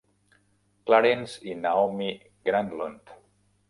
Clarence 0.87 1.45
i 1.53 1.55
Naomi 1.61 2.11
Granlund. 2.51 3.19